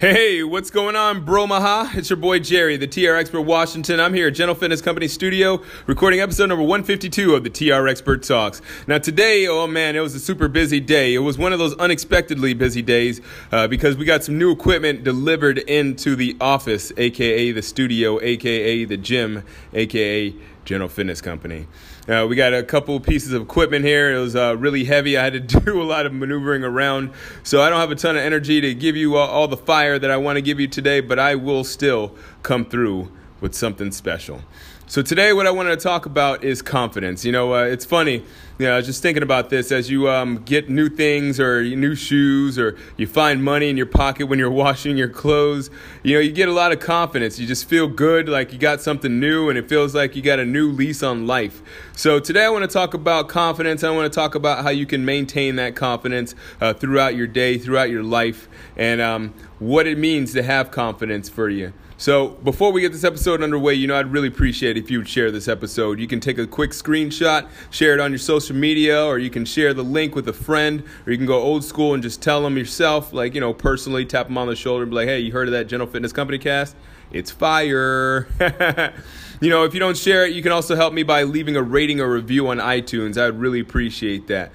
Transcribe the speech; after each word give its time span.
Hey, 0.00 0.42
what's 0.42 0.70
going 0.70 0.96
on, 0.96 1.26
bro 1.26 1.46
maha? 1.46 1.90
It's 1.94 2.08
your 2.08 2.16
boy 2.16 2.38
Jerry, 2.38 2.78
the 2.78 2.86
TR 2.86 3.16
Expert 3.16 3.42
Washington. 3.42 4.00
I'm 4.00 4.14
here 4.14 4.28
at 4.28 4.30
Gentle 4.34 4.54
Fitness 4.54 4.80
Company 4.80 5.08
Studio, 5.08 5.62
recording 5.86 6.20
episode 6.20 6.46
number 6.46 6.62
152 6.62 7.34
of 7.34 7.44
the 7.44 7.50
TR 7.50 7.86
Expert 7.86 8.22
Talks. 8.22 8.62
Now, 8.86 8.96
today, 8.96 9.46
oh 9.46 9.66
man, 9.66 9.96
it 9.96 10.00
was 10.00 10.14
a 10.14 10.18
super 10.18 10.48
busy 10.48 10.80
day. 10.80 11.12
It 11.12 11.18
was 11.18 11.36
one 11.36 11.52
of 11.52 11.58
those 11.58 11.76
unexpectedly 11.76 12.54
busy 12.54 12.80
days 12.80 13.20
uh, 13.52 13.68
because 13.68 13.98
we 13.98 14.06
got 14.06 14.24
some 14.24 14.38
new 14.38 14.50
equipment 14.50 15.04
delivered 15.04 15.58
into 15.58 16.16
the 16.16 16.34
office, 16.40 16.94
aka 16.96 17.52
the 17.52 17.60
studio, 17.60 18.18
aka 18.22 18.86
the 18.86 18.96
gym, 18.96 19.44
aka 19.74 20.34
General 20.64 20.88
Fitness 20.88 21.20
Company. 21.20 21.66
Uh, 22.10 22.26
we 22.26 22.34
got 22.34 22.52
a 22.52 22.64
couple 22.64 22.98
pieces 22.98 23.32
of 23.32 23.40
equipment 23.40 23.84
here. 23.84 24.12
It 24.12 24.18
was 24.18 24.34
uh, 24.34 24.56
really 24.56 24.82
heavy. 24.82 25.16
I 25.16 25.22
had 25.22 25.32
to 25.34 25.60
do 25.60 25.80
a 25.80 25.84
lot 25.84 26.06
of 26.06 26.12
maneuvering 26.12 26.64
around, 26.64 27.12
so 27.44 27.62
I 27.62 27.70
don't 27.70 27.78
have 27.78 27.92
a 27.92 27.94
ton 27.94 28.16
of 28.16 28.22
energy 28.22 28.60
to 28.60 28.74
give 28.74 28.96
you 28.96 29.14
all, 29.14 29.28
all 29.28 29.46
the 29.46 29.56
fire 29.56 29.96
that 29.96 30.10
I 30.10 30.16
want 30.16 30.36
to 30.36 30.42
give 30.42 30.58
you 30.58 30.66
today, 30.66 30.98
but 31.00 31.20
I 31.20 31.36
will 31.36 31.62
still 31.62 32.16
come 32.42 32.64
through 32.64 33.12
with 33.40 33.54
something 33.54 33.92
special. 33.92 34.42
So 34.90 35.02
today, 35.02 35.32
what 35.32 35.46
I 35.46 35.52
wanted 35.52 35.70
to 35.70 35.76
talk 35.76 36.04
about 36.04 36.42
is 36.42 36.62
confidence. 36.62 37.24
You 37.24 37.30
know, 37.30 37.54
uh, 37.54 37.62
it's 37.62 37.84
funny. 37.84 38.24
You 38.58 38.66
know, 38.66 38.72
I 38.72 38.76
was 38.78 38.86
just 38.86 39.00
thinking 39.00 39.22
about 39.22 39.48
this 39.48 39.70
as 39.70 39.88
you 39.88 40.10
um, 40.10 40.38
get 40.38 40.68
new 40.68 40.88
things 40.88 41.38
or 41.38 41.62
new 41.62 41.94
shoes 41.94 42.58
or 42.58 42.76
you 42.96 43.06
find 43.06 43.44
money 43.44 43.70
in 43.70 43.76
your 43.76 43.86
pocket 43.86 44.26
when 44.26 44.40
you're 44.40 44.50
washing 44.66 44.96
your 44.96 45.08
clothes. 45.08 45.70
You 46.02 46.14
know, 46.14 46.20
you 46.20 46.32
get 46.32 46.48
a 46.48 46.52
lot 46.52 46.72
of 46.72 46.80
confidence. 46.80 47.38
You 47.38 47.46
just 47.46 47.68
feel 47.68 47.86
good, 47.86 48.28
like 48.28 48.52
you 48.52 48.58
got 48.58 48.80
something 48.80 49.20
new, 49.20 49.48
and 49.48 49.56
it 49.56 49.68
feels 49.68 49.94
like 49.94 50.16
you 50.16 50.22
got 50.22 50.40
a 50.40 50.44
new 50.44 50.72
lease 50.72 51.04
on 51.04 51.24
life. 51.24 51.62
So 51.94 52.18
today, 52.18 52.44
I 52.44 52.48
want 52.48 52.68
to 52.68 52.74
talk 52.74 52.92
about 52.92 53.28
confidence. 53.28 53.84
I 53.84 53.90
want 53.90 54.12
to 54.12 54.16
talk 54.16 54.34
about 54.34 54.64
how 54.64 54.70
you 54.70 54.86
can 54.86 55.04
maintain 55.04 55.54
that 55.54 55.76
confidence 55.76 56.34
uh, 56.60 56.72
throughout 56.72 57.14
your 57.14 57.28
day, 57.28 57.58
throughout 57.58 57.90
your 57.90 58.02
life, 58.02 58.48
and 58.76 59.00
um, 59.00 59.34
what 59.60 59.86
it 59.86 59.98
means 59.98 60.32
to 60.32 60.42
have 60.42 60.72
confidence 60.72 61.28
for 61.28 61.48
you. 61.48 61.72
So, 62.00 62.28
before 62.28 62.72
we 62.72 62.80
get 62.80 62.92
this 62.92 63.04
episode 63.04 63.42
underway, 63.42 63.74
you 63.74 63.86
know, 63.86 63.94
I'd 63.94 64.10
really 64.10 64.28
appreciate 64.28 64.78
if 64.78 64.90
you 64.90 64.96
would 64.96 65.08
share 65.08 65.30
this 65.30 65.48
episode. 65.48 66.00
You 66.00 66.06
can 66.06 66.18
take 66.18 66.38
a 66.38 66.46
quick 66.46 66.70
screenshot, 66.70 67.46
share 67.70 67.92
it 67.92 68.00
on 68.00 68.10
your 68.10 68.18
social 68.18 68.56
media, 68.56 69.04
or 69.04 69.18
you 69.18 69.28
can 69.28 69.44
share 69.44 69.74
the 69.74 69.84
link 69.84 70.14
with 70.14 70.26
a 70.26 70.32
friend, 70.32 70.82
or 71.04 71.12
you 71.12 71.18
can 71.18 71.26
go 71.26 71.38
old 71.38 71.62
school 71.62 71.92
and 71.92 72.02
just 72.02 72.22
tell 72.22 72.40
them 72.40 72.56
yourself, 72.56 73.12
like, 73.12 73.34
you 73.34 73.40
know, 73.42 73.52
personally 73.52 74.06
tap 74.06 74.28
them 74.28 74.38
on 74.38 74.48
the 74.48 74.56
shoulder 74.56 74.84
and 74.84 74.90
be 74.90 74.96
like, 74.96 75.08
hey, 75.08 75.18
you 75.18 75.30
heard 75.30 75.46
of 75.46 75.52
that 75.52 75.66
Gentle 75.66 75.86
Fitness 75.86 76.10
Company 76.10 76.38
cast? 76.38 76.74
It's 77.12 77.30
fire. 77.30 78.28
you 79.42 79.50
know, 79.50 79.64
if 79.64 79.74
you 79.74 79.80
don't 79.80 79.98
share 79.98 80.24
it, 80.24 80.32
you 80.32 80.42
can 80.42 80.52
also 80.52 80.76
help 80.76 80.94
me 80.94 81.02
by 81.02 81.24
leaving 81.24 81.56
a 81.56 81.62
rating 81.62 82.00
or 82.00 82.10
review 82.10 82.48
on 82.48 82.60
iTunes. 82.60 83.20
I'd 83.20 83.38
really 83.38 83.60
appreciate 83.60 84.26
that. 84.28 84.52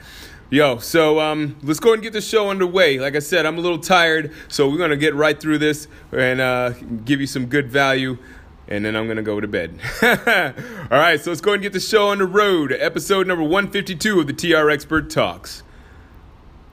Yo, 0.51 0.77
so 0.77 1.19
um, 1.19 1.55
let's 1.63 1.79
go 1.79 1.93
and 1.93 2.03
get 2.03 2.13
the 2.13 2.21
show 2.21 2.51
underway. 2.51 2.99
Like 2.99 3.15
I 3.15 3.19
said, 3.19 3.47
I'm 3.47 3.57
a 3.57 3.61
little 3.61 3.79
tired, 3.79 4.31
so 4.47 4.69
we're 4.69 4.77
gonna 4.77 4.95
get 4.95 5.15
right 5.15 5.39
through 5.39 5.57
this 5.57 5.87
and 6.11 6.39
uh, 6.39 6.69
give 7.03 7.19
you 7.19 7.25
some 7.25 7.47
good 7.47 7.71
value, 7.71 8.19
and 8.67 8.85
then 8.85 8.95
I'm 8.95 9.07
gonna 9.07 9.23
go 9.23 9.39
to 9.39 9.47
bed. 9.47 9.79
All 10.03 10.99
right, 10.99 11.19
so 11.19 11.31
let's 11.31 11.41
go 11.41 11.53
and 11.53 11.63
get 11.63 11.73
the 11.73 11.79
show 11.79 12.09
on 12.09 12.19
the 12.19 12.27
road. 12.27 12.71
Episode 12.71 13.25
number 13.25 13.43
152 13.43 14.19
of 14.19 14.27
the 14.27 14.33
TR 14.33 14.69
Expert 14.69 15.09
Talks. 15.09 15.63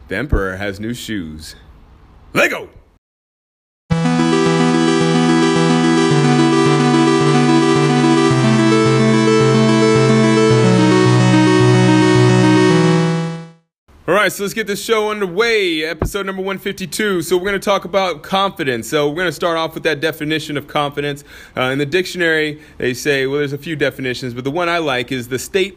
The 0.09 0.17
Emperor 0.17 0.57
has 0.57 0.79
new 0.79 0.92
shoes. 0.92 1.57
Lego. 2.34 2.69
Right, 14.23 14.33
so 14.33 14.45
let's 14.45 14.55
get 14.55 14.69
this 14.69 14.83
show 14.83 15.11
underway. 15.11 15.83
Episode 15.83 16.27
number 16.27 16.42
152. 16.42 17.23
So, 17.23 17.37
we're 17.37 17.42
going 17.42 17.55
to 17.55 17.59
talk 17.59 17.84
about 17.84 18.23
confidence. 18.23 18.89
So, 18.89 19.09
we're 19.09 19.17
going 19.17 19.27
to 19.27 19.33
start 19.33 19.59
off 19.59 19.75
with 19.75 19.83
that 19.83 20.01
definition 20.01 20.56
of 20.56 20.69
confidence. 20.69 21.25
Uh, 21.57 21.63
in 21.63 21.79
the 21.79 21.86
dictionary, 21.86 22.63
they 22.79 22.95
say, 22.95 23.27
well, 23.27 23.39
there's 23.39 23.52
a 23.52 23.58
few 23.58 23.74
definitions, 23.74 24.33
but 24.33 24.45
the 24.45 24.51
one 24.51 24.69
I 24.69 24.79
like 24.79 25.11
is 25.11 25.27
the 25.27 25.41
state 25.41 25.77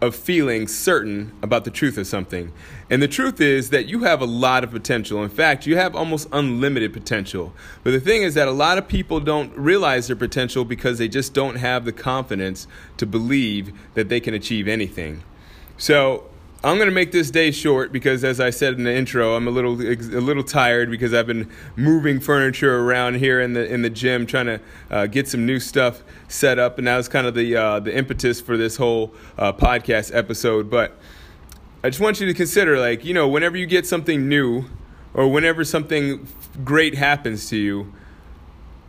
of 0.00 0.16
feeling 0.16 0.66
certain 0.66 1.32
about 1.42 1.64
the 1.64 1.70
truth 1.70 1.96
of 1.96 2.08
something. 2.08 2.52
And 2.88 3.00
the 3.00 3.08
truth 3.08 3.40
is 3.40 3.70
that 3.70 3.86
you 3.86 4.00
have 4.00 4.20
a 4.20 4.26
lot 4.26 4.64
of 4.64 4.72
potential. 4.72 5.22
In 5.22 5.28
fact, 5.28 5.64
you 5.64 5.76
have 5.76 5.94
almost 5.94 6.26
unlimited 6.32 6.92
potential. 6.92 7.52
But 7.84 7.92
the 7.92 8.00
thing 8.00 8.22
is 8.22 8.34
that 8.34 8.48
a 8.48 8.52
lot 8.52 8.78
of 8.78 8.88
people 8.88 9.20
don't 9.20 9.56
realize 9.56 10.08
their 10.08 10.16
potential 10.16 10.64
because 10.64 10.98
they 10.98 11.06
just 11.06 11.34
don't 11.34 11.56
have 11.56 11.84
the 11.84 11.92
confidence 11.92 12.66
to 12.96 13.06
believe 13.06 13.72
that 13.94 14.08
they 14.08 14.18
can 14.18 14.34
achieve 14.34 14.66
anything. 14.66 15.22
So, 15.76 16.29
I'm 16.62 16.76
going 16.76 16.88
to 16.90 16.94
make 16.94 17.10
this 17.10 17.30
day 17.30 17.52
short 17.52 17.90
because, 17.90 18.22
as 18.22 18.38
I 18.38 18.50
said 18.50 18.74
in 18.74 18.84
the 18.84 18.94
intro, 18.94 19.34
I'm 19.34 19.48
a 19.48 19.50
little 19.50 19.80
a 19.80 20.20
little 20.20 20.42
tired 20.42 20.90
because 20.90 21.14
I've 21.14 21.26
been 21.26 21.48
moving 21.74 22.20
furniture 22.20 22.80
around 22.80 23.14
here 23.14 23.40
in 23.40 23.54
the 23.54 23.66
in 23.66 23.80
the 23.80 23.88
gym, 23.88 24.26
trying 24.26 24.44
to 24.44 24.60
uh, 24.90 25.06
get 25.06 25.26
some 25.26 25.46
new 25.46 25.58
stuff 25.58 26.02
set 26.28 26.58
up, 26.58 26.76
and 26.76 26.86
that 26.86 26.98
was 26.98 27.08
kind 27.08 27.26
of 27.26 27.34
the 27.34 27.56
uh, 27.56 27.80
the 27.80 27.96
impetus 27.96 28.42
for 28.42 28.58
this 28.58 28.76
whole 28.76 29.14
uh, 29.38 29.54
podcast 29.54 30.14
episode. 30.14 30.68
But 30.68 30.98
I 31.82 31.88
just 31.88 32.00
want 32.00 32.20
you 32.20 32.26
to 32.26 32.34
consider, 32.34 32.78
like 32.78 33.06
you 33.06 33.14
know, 33.14 33.26
whenever 33.26 33.56
you 33.56 33.64
get 33.64 33.86
something 33.86 34.28
new, 34.28 34.66
or 35.14 35.28
whenever 35.28 35.64
something 35.64 36.28
great 36.62 36.94
happens 36.94 37.48
to 37.48 37.56
you, 37.56 37.90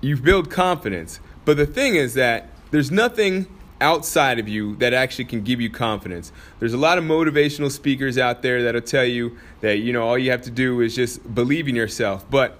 you 0.01 0.17
build 0.17 0.51
confidence. 0.51 1.21
But 1.45 1.55
the 1.55 1.65
thing 1.65 1.95
is 1.95 2.15
that 2.15 2.49
there's 2.71 2.91
nothing 2.91 3.47
outside 3.81 4.39
of 4.39 4.47
you 4.47 4.75
that 4.77 4.93
actually 4.93 5.25
can 5.25 5.41
give 5.41 5.59
you 5.59 5.69
confidence. 5.69 6.31
There's 6.59 6.73
a 6.73 6.77
lot 6.77 6.97
of 6.97 7.03
motivational 7.03 7.71
speakers 7.71 8.17
out 8.17 8.41
there 8.41 8.63
that'll 8.63 8.81
tell 8.81 9.05
you 9.05 9.37
that 9.59 9.79
you 9.79 9.91
know 9.91 10.07
all 10.07 10.17
you 10.17 10.31
have 10.31 10.43
to 10.43 10.51
do 10.51 10.79
is 10.79 10.95
just 10.95 11.33
believe 11.35 11.67
in 11.67 11.75
yourself. 11.75 12.25
But 12.29 12.59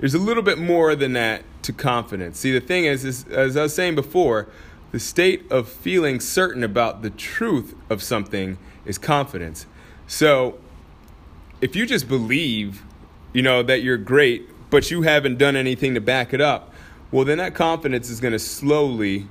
there's 0.00 0.14
a 0.14 0.18
little 0.18 0.42
bit 0.42 0.58
more 0.58 0.96
than 0.96 1.12
that 1.12 1.44
to 1.62 1.72
confidence. 1.72 2.40
See, 2.40 2.50
the 2.50 2.60
thing 2.60 2.86
is, 2.86 3.04
is 3.04 3.24
as 3.28 3.56
I 3.56 3.62
was 3.62 3.74
saying 3.74 3.94
before, 3.94 4.48
the 4.90 4.98
state 4.98 5.50
of 5.50 5.68
feeling 5.68 6.18
certain 6.20 6.64
about 6.64 7.02
the 7.02 7.10
truth 7.10 7.74
of 7.88 8.02
something 8.02 8.58
is 8.84 8.98
confidence. 8.98 9.66
So, 10.06 10.58
if 11.60 11.76
you 11.76 11.86
just 11.86 12.08
believe, 12.08 12.82
you 13.32 13.42
know, 13.42 13.62
that 13.62 13.82
you're 13.82 13.96
great, 13.96 14.48
but 14.70 14.90
you 14.90 15.02
haven't 15.02 15.38
done 15.38 15.54
anything 15.54 15.94
to 15.94 16.00
back 16.00 16.34
it 16.34 16.40
up, 16.40 16.74
well, 17.10 17.24
then 17.24 17.38
that 17.38 17.54
confidence 17.54 18.10
is 18.10 18.20
going 18.20 18.32
to 18.32 18.38
slowly 18.38 19.28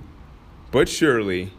but 0.71 0.89
surely 0.89 1.51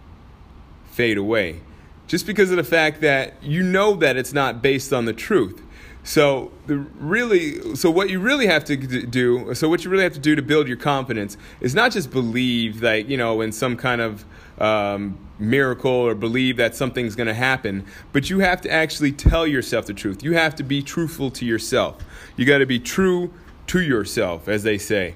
fade 0.87 1.19
away. 1.19 1.61
Just 2.06 2.27
because 2.27 2.50
of 2.50 2.56
the 2.56 2.65
fact 2.65 3.00
that 3.00 3.43
you 3.43 3.62
know 3.62 3.95
that 3.95 4.17
it's 4.17 4.33
not 4.33 4.61
based 4.61 4.93
on 4.93 5.05
the 5.05 5.12
truth. 5.12 5.62
So 6.05 6.50
the 6.67 6.78
really, 6.78 7.77
so 7.77 7.91
what 7.91 8.11
you 8.11 8.19
really 8.19 8.47
have 8.49 8.65
to 8.65 8.77
do, 8.77 9.55
so 9.55 9.69
what 9.69 9.84
you 9.84 9.91
really 9.91 10.03
have 10.03 10.15
to 10.15 10.19
do 10.19 10.34
to 10.34 10.43
build 10.43 10.67
your 10.67 10.77
confidence 10.77 11.37
is 11.61 11.75
not 11.75 11.93
just 11.93 12.11
believe 12.11 12.83
like 12.83 13.09
you 13.09 13.17
know 13.17 13.41
in 13.41 13.53
some 13.53 13.77
kind 13.77 14.00
of 14.00 14.25
um, 14.59 15.17
miracle 15.39 15.91
or 15.93 16.15
believe 16.15 16.56
that 16.56 16.75
something's 16.75 17.15
going 17.15 17.29
to 17.29 17.34
happen, 17.34 17.87
but 18.12 18.31
you 18.31 18.41
have 18.41 18.61
to 18.62 18.71
actually 18.71 19.12
tell 19.12 19.47
yourself 19.47 19.87
the 19.87 19.94
truth. 19.94 20.25
You 20.25 20.34
have 20.34 20.56
to 20.56 20.65
be 20.65 20.83
truthful 20.83 21.31
to 21.33 21.44
yourself. 21.44 22.03
You 22.37 22.44
got 22.47 22.59
to 22.59 22.67
be 22.67 22.81
true 22.81 23.33
to 23.69 23.81
yourself, 23.81 24.49
as 24.49 24.65
they 24.65 24.79
say. 24.79 25.15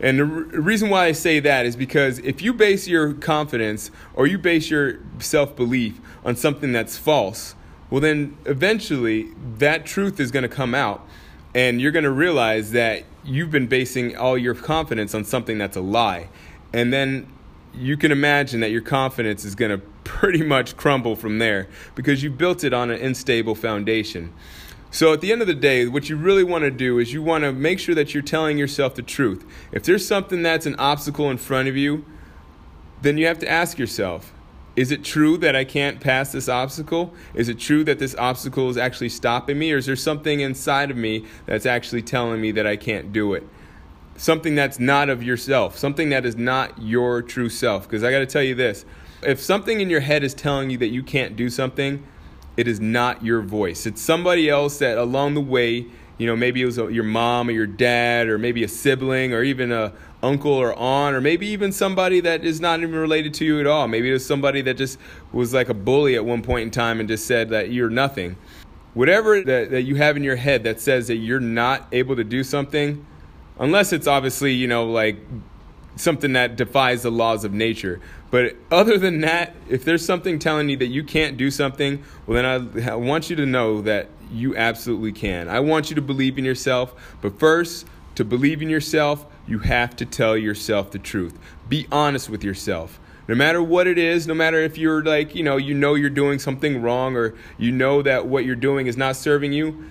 And 0.00 0.18
the 0.18 0.24
reason 0.24 0.90
why 0.90 1.06
I 1.06 1.12
say 1.12 1.40
that 1.40 1.66
is 1.66 1.74
because 1.74 2.18
if 2.20 2.40
you 2.40 2.52
base 2.52 2.86
your 2.86 3.14
confidence 3.14 3.90
or 4.14 4.26
you 4.26 4.38
base 4.38 4.70
your 4.70 5.00
self 5.18 5.56
belief 5.56 6.00
on 6.24 6.36
something 6.36 6.72
that's 6.72 6.96
false, 6.96 7.54
well, 7.90 8.00
then 8.00 8.36
eventually 8.44 9.30
that 9.56 9.86
truth 9.86 10.20
is 10.20 10.30
going 10.30 10.44
to 10.44 10.48
come 10.48 10.74
out 10.74 11.06
and 11.54 11.80
you're 11.80 11.92
going 11.92 12.04
to 12.04 12.10
realize 12.10 12.72
that 12.72 13.04
you've 13.24 13.50
been 13.50 13.66
basing 13.66 14.16
all 14.16 14.38
your 14.38 14.54
confidence 14.54 15.14
on 15.14 15.24
something 15.24 15.58
that's 15.58 15.76
a 15.76 15.80
lie. 15.80 16.28
And 16.72 16.92
then 16.92 17.26
you 17.74 17.96
can 17.96 18.12
imagine 18.12 18.60
that 18.60 18.70
your 18.70 18.82
confidence 18.82 19.44
is 19.44 19.54
going 19.54 19.70
to 19.78 19.78
pretty 20.04 20.42
much 20.42 20.76
crumble 20.76 21.16
from 21.16 21.38
there 21.38 21.68
because 21.94 22.22
you 22.22 22.30
built 22.30 22.64
it 22.64 22.72
on 22.72 22.90
an 22.90 23.00
unstable 23.00 23.54
foundation. 23.54 24.32
So 24.90 25.12
at 25.12 25.20
the 25.20 25.32
end 25.32 25.42
of 25.42 25.46
the 25.46 25.54
day, 25.54 25.86
what 25.86 26.08
you 26.08 26.16
really 26.16 26.44
want 26.44 26.64
to 26.64 26.70
do 26.70 26.98
is 26.98 27.12
you 27.12 27.22
want 27.22 27.44
to 27.44 27.52
make 27.52 27.78
sure 27.78 27.94
that 27.94 28.14
you're 28.14 28.22
telling 28.22 28.56
yourself 28.56 28.94
the 28.94 29.02
truth. 29.02 29.44
If 29.70 29.84
there's 29.84 30.06
something 30.06 30.42
that's 30.42 30.66
an 30.66 30.76
obstacle 30.78 31.30
in 31.30 31.36
front 31.36 31.68
of 31.68 31.76
you, 31.76 32.04
then 33.02 33.18
you 33.18 33.26
have 33.26 33.38
to 33.40 33.50
ask 33.50 33.78
yourself, 33.78 34.32
is 34.76 34.90
it 34.90 35.04
true 35.04 35.36
that 35.38 35.54
I 35.56 35.64
can't 35.64 36.00
pass 36.00 36.32
this 36.32 36.48
obstacle? 36.48 37.12
Is 37.34 37.48
it 37.48 37.58
true 37.58 37.84
that 37.84 37.98
this 37.98 38.14
obstacle 38.14 38.70
is 38.70 38.76
actually 38.76 39.08
stopping 39.08 39.58
me? 39.58 39.72
Or 39.72 39.76
is 39.76 39.86
there 39.86 39.96
something 39.96 40.40
inside 40.40 40.90
of 40.90 40.96
me 40.96 41.26
that's 41.46 41.66
actually 41.66 42.02
telling 42.02 42.40
me 42.40 42.52
that 42.52 42.66
I 42.66 42.76
can't 42.76 43.12
do 43.12 43.34
it? 43.34 43.46
Something 44.16 44.54
that's 44.54 44.78
not 44.78 45.10
of 45.10 45.22
yourself, 45.22 45.76
something 45.76 46.10
that 46.10 46.24
is 46.24 46.36
not 46.36 46.80
your 46.80 47.22
true 47.22 47.48
self. 47.48 47.88
Because 47.88 48.04
I 48.04 48.10
got 48.10 48.20
to 48.20 48.26
tell 48.26 48.42
you 48.42 48.54
this 48.54 48.84
if 49.22 49.40
something 49.40 49.80
in 49.80 49.90
your 49.90 50.00
head 50.00 50.22
is 50.22 50.32
telling 50.32 50.70
you 50.70 50.78
that 50.78 50.88
you 50.88 51.02
can't 51.02 51.34
do 51.34 51.50
something, 51.50 52.04
it 52.58 52.66
is 52.66 52.80
not 52.80 53.24
your 53.24 53.40
voice. 53.40 53.86
It's 53.86 54.02
somebody 54.02 54.50
else 54.50 54.80
that 54.80 54.98
along 54.98 55.34
the 55.34 55.40
way, 55.40 55.86
you 56.18 56.26
know, 56.26 56.34
maybe 56.34 56.60
it 56.60 56.64
was 56.64 56.76
your 56.76 57.04
mom 57.04 57.48
or 57.48 57.52
your 57.52 57.68
dad 57.68 58.26
or 58.26 58.36
maybe 58.36 58.64
a 58.64 58.68
sibling 58.68 59.32
or 59.32 59.44
even 59.44 59.70
a 59.70 59.92
uncle 60.24 60.50
or 60.50 60.76
aunt 60.76 61.14
or 61.14 61.20
maybe 61.20 61.46
even 61.46 61.70
somebody 61.70 62.18
that 62.18 62.44
is 62.44 62.60
not 62.60 62.80
even 62.80 62.96
related 62.96 63.32
to 63.34 63.44
you 63.44 63.60
at 63.60 63.68
all. 63.68 63.86
Maybe 63.86 64.10
it 64.10 64.12
was 64.12 64.26
somebody 64.26 64.60
that 64.62 64.76
just 64.76 64.98
was 65.32 65.54
like 65.54 65.68
a 65.68 65.74
bully 65.74 66.16
at 66.16 66.24
one 66.24 66.42
point 66.42 66.64
in 66.64 66.72
time 66.72 66.98
and 66.98 67.08
just 67.08 67.28
said 67.28 67.50
that 67.50 67.70
you're 67.70 67.90
nothing. 67.90 68.36
Whatever 68.94 69.40
that, 69.40 69.70
that 69.70 69.82
you 69.82 69.94
have 69.94 70.16
in 70.16 70.24
your 70.24 70.34
head 70.34 70.64
that 70.64 70.80
says 70.80 71.06
that 71.06 71.18
you're 71.18 71.38
not 71.38 71.86
able 71.92 72.16
to 72.16 72.24
do 72.24 72.42
something, 72.42 73.06
unless 73.60 73.92
it's 73.92 74.08
obviously, 74.08 74.52
you 74.52 74.66
know, 74.66 74.84
like 74.84 75.16
something 75.98 76.32
that 76.34 76.56
defies 76.56 77.02
the 77.02 77.10
laws 77.10 77.44
of 77.44 77.52
nature. 77.52 78.00
But 78.30 78.56
other 78.70 78.98
than 78.98 79.20
that, 79.22 79.54
if 79.68 79.84
there's 79.84 80.04
something 80.04 80.38
telling 80.38 80.68
you 80.68 80.76
that 80.78 80.88
you 80.88 81.02
can't 81.02 81.36
do 81.36 81.50
something, 81.50 82.02
well, 82.26 82.42
then 82.42 82.84
I, 82.86 82.92
I 82.92 82.94
want 82.94 83.30
you 83.30 83.36
to 83.36 83.46
know 83.46 83.82
that 83.82 84.08
you 84.30 84.56
absolutely 84.56 85.12
can. 85.12 85.48
I 85.48 85.60
want 85.60 85.90
you 85.90 85.96
to 85.96 86.02
believe 86.02 86.38
in 86.38 86.44
yourself. 86.44 86.94
But 87.20 87.38
first, 87.38 87.86
to 88.14 88.24
believe 88.24 88.60
in 88.62 88.68
yourself, 88.68 89.26
you 89.46 89.60
have 89.60 89.96
to 89.96 90.04
tell 90.04 90.36
yourself 90.36 90.90
the 90.90 90.98
truth. 90.98 91.38
Be 91.68 91.86
honest 91.90 92.28
with 92.28 92.44
yourself. 92.44 93.00
No 93.26 93.34
matter 93.34 93.62
what 93.62 93.86
it 93.86 93.98
is, 93.98 94.26
no 94.26 94.34
matter 94.34 94.58
if 94.58 94.78
you're 94.78 95.02
like, 95.02 95.34
you 95.34 95.42
know, 95.42 95.56
you 95.56 95.74
know 95.74 95.94
you're 95.94 96.08
doing 96.08 96.38
something 96.38 96.80
wrong 96.80 97.14
or 97.14 97.34
you 97.58 97.70
know 97.70 98.00
that 98.02 98.26
what 98.26 98.44
you're 98.44 98.56
doing 98.56 98.86
is 98.86 98.96
not 98.96 99.16
serving 99.16 99.52
you, 99.52 99.84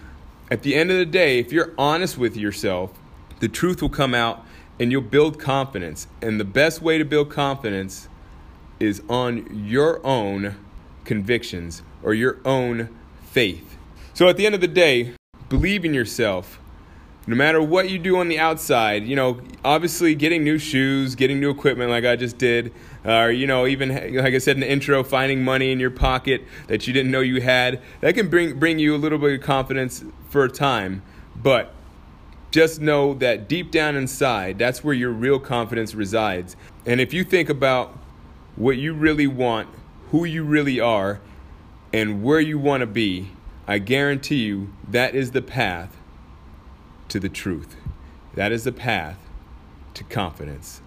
at 0.49 0.63
the 0.63 0.75
end 0.75 0.91
of 0.91 0.97
the 0.97 1.05
day, 1.05 1.39
if 1.39 1.51
you're 1.51 1.73
honest 1.77 2.17
with 2.17 2.37
yourself, 2.37 2.91
the 3.39 3.47
truth 3.47 3.81
will 3.81 3.89
come 3.89 4.15
out 4.15 4.43
and 4.79 4.91
you'll 4.91 5.01
build 5.01 5.39
confidence. 5.39 6.07
And 6.21 6.39
the 6.39 6.45
best 6.45 6.81
way 6.81 6.97
to 6.97 7.05
build 7.05 7.29
confidence 7.29 8.07
is 8.79 9.01
on 9.09 9.65
your 9.65 10.05
own 10.05 10.55
convictions 11.05 11.81
or 12.03 12.13
your 12.13 12.39
own 12.45 12.89
faith. 13.23 13.77
So 14.13 14.27
at 14.27 14.37
the 14.37 14.45
end 14.45 14.55
of 14.55 14.61
the 14.61 14.67
day, 14.67 15.13
believe 15.49 15.85
in 15.85 15.93
yourself. 15.93 16.59
No 17.29 17.35
matter 17.35 17.61
what 17.61 17.89
you 17.89 17.99
do 17.99 18.17
on 18.17 18.29
the 18.29 18.39
outside, 18.39 19.05
you 19.05 19.15
know, 19.15 19.41
obviously 19.65 20.15
getting 20.15 20.45
new 20.45 20.57
shoes, 20.57 21.13
getting 21.13 21.41
new 21.41 21.49
equipment 21.49 21.89
like 21.89 22.05
I 22.05 22.15
just 22.15 22.37
did, 22.37 22.73
uh, 23.05 23.11
or, 23.23 23.31
you 23.31 23.45
know, 23.45 23.67
even 23.67 23.89
like 23.89 24.33
I 24.33 24.37
said 24.37 24.55
in 24.55 24.61
the 24.61 24.71
intro, 24.71 25.03
finding 25.03 25.43
money 25.43 25.73
in 25.73 25.79
your 25.79 25.91
pocket 25.91 26.45
that 26.67 26.87
you 26.87 26.93
didn't 26.93 27.11
know 27.11 27.19
you 27.19 27.41
had, 27.41 27.81
that 27.99 28.15
can 28.15 28.29
bring, 28.29 28.57
bring 28.57 28.79
you 28.79 28.95
a 28.95 28.97
little 28.97 29.17
bit 29.17 29.33
of 29.33 29.41
confidence 29.41 30.05
for 30.29 30.45
a 30.45 30.49
time. 30.49 31.03
But 31.35 31.73
just 32.51 32.79
know 32.79 33.13
that 33.15 33.47
deep 33.47 33.71
down 33.71 33.95
inside, 33.95 34.57
that's 34.57 34.83
where 34.83 34.93
your 34.93 35.11
real 35.11 35.39
confidence 35.39 35.93
resides. 35.93 36.55
And 36.85 37.01
if 37.01 37.13
you 37.13 37.23
think 37.23 37.49
about 37.49 37.97
what 38.55 38.77
you 38.77 38.93
really 38.93 39.27
want, 39.27 39.69
who 40.11 40.25
you 40.25 40.43
really 40.43 40.79
are, 40.79 41.19
and 41.93 42.23
where 42.23 42.39
you 42.39 42.57
want 42.57 42.81
to 42.81 42.87
be, 42.87 43.31
I 43.67 43.79
guarantee 43.79 44.43
you 44.43 44.73
that 44.87 45.13
is 45.13 45.31
the 45.31 45.41
path 45.41 45.97
to 47.09 47.19
the 47.19 47.29
truth. 47.29 47.75
That 48.35 48.51
is 48.51 48.63
the 48.63 48.71
path 48.71 49.17
to 49.95 50.03
confidence. 50.03 50.81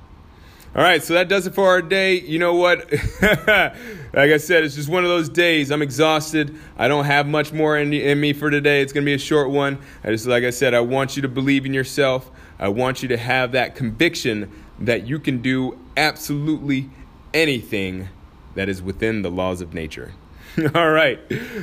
All 0.72 0.82
right, 0.82 1.02
so 1.02 1.14
that 1.14 1.28
does 1.28 1.48
it 1.48 1.54
for 1.56 1.66
our 1.66 1.82
day. 1.82 2.20
You 2.20 2.38
know 2.38 2.54
what? 2.54 2.92
like 3.22 3.72
I 4.14 4.36
said, 4.36 4.62
it's 4.62 4.76
just 4.76 4.88
one 4.88 5.02
of 5.02 5.10
those 5.10 5.28
days. 5.28 5.72
I'm 5.72 5.82
exhausted. 5.82 6.56
I 6.78 6.86
don't 6.86 7.06
have 7.06 7.26
much 7.26 7.52
more 7.52 7.76
in, 7.76 7.92
in 7.92 8.20
me 8.20 8.32
for 8.32 8.50
today. 8.50 8.80
It's 8.80 8.92
going 8.92 9.04
to 9.04 9.06
be 9.06 9.14
a 9.14 9.18
short 9.18 9.50
one. 9.50 9.78
I 10.04 10.10
just, 10.10 10.26
like 10.26 10.44
I 10.44 10.50
said, 10.50 10.72
I 10.72 10.78
want 10.78 11.16
you 11.16 11.22
to 11.22 11.28
believe 11.28 11.66
in 11.66 11.74
yourself. 11.74 12.30
I 12.60 12.68
want 12.68 13.02
you 13.02 13.08
to 13.08 13.16
have 13.16 13.50
that 13.50 13.74
conviction 13.74 14.48
that 14.78 15.08
you 15.08 15.18
can 15.18 15.42
do 15.42 15.76
absolutely 15.96 16.88
anything 17.34 18.08
that 18.54 18.68
is 18.68 18.80
within 18.80 19.22
the 19.22 19.30
laws 19.30 19.60
of 19.60 19.74
nature. 19.74 20.12
All 20.76 20.90
right. 20.90 21.18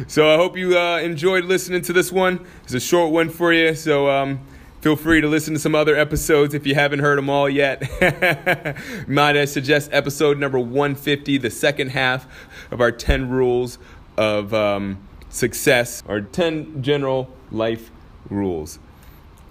So 0.08 0.34
I 0.34 0.36
hope 0.36 0.58
you 0.58 0.78
uh, 0.78 0.98
enjoyed 0.98 1.46
listening 1.46 1.82
to 1.84 1.94
this 1.94 2.12
one. 2.12 2.46
It's 2.66 2.74
a 2.74 2.80
short 2.82 3.14
one 3.14 3.30
for 3.30 3.54
you. 3.54 3.74
So, 3.74 4.10
um, 4.10 4.42
Feel 4.82 4.96
free 4.96 5.22
to 5.22 5.28
listen 5.28 5.56
to 5.56 5.60
some 5.60 5.74
other 5.74 5.96
episodes 5.96 6.54
if 6.54 6.68
you 6.68 6.76
haven't 6.76 7.00
heard 7.00 7.18
them 7.18 7.30
all 7.30 7.50
yet. 7.50 7.82
Might 9.08 9.36
I 9.36 9.46
suggest 9.46 9.90
episode 9.92 10.38
number 10.38 10.60
150, 10.60 11.40
the 11.40 11.50
second 11.50 11.90
half 11.90 12.28
of 12.70 12.80
our 12.80 12.92
10 12.92 13.30
rules 13.30 13.80
of 14.18 14.54
um, 14.54 15.00
success, 15.30 16.04
or 16.08 16.22
10 16.22 16.84
general 16.84 17.34
life 17.52 17.90
rules, 18.30 18.78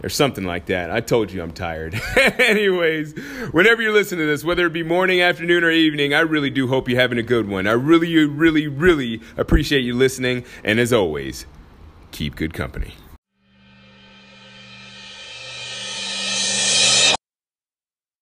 or 0.00 0.08
something 0.08 0.44
like 0.44 0.67
that. 0.67 0.93
I 0.93 1.00
told 1.00 1.32
you 1.32 1.43
I'm 1.43 1.52
tired. 1.52 2.00
Anyways, 2.17 3.12
whenever 3.50 3.82
you 3.82 3.93
listen 3.93 4.19
to 4.19 4.26
this, 4.26 4.44
whether 4.44 4.67
it 4.67 4.72
be 4.72 4.84
morning, 4.84 5.22
afternoon, 5.22 5.64
or 5.64 5.70
evening, 5.72 6.14
I 6.14 6.20
really 6.20 6.50
do 6.50 6.69
hope 6.69 6.88
you're 6.88 7.00
having 7.00 7.19
a 7.19 7.25
good 7.25 7.49
one. 7.49 7.67
I 7.67 7.72
really, 7.72 8.14
really, 8.26 8.69
really 8.69 9.20
appreciate 9.37 9.81
you 9.81 9.94
listening. 9.94 10.44
And 10.62 10.79
as 10.79 10.93
always, 10.93 11.46
keep 12.12 12.37
good 12.37 12.55
company. 12.55 12.94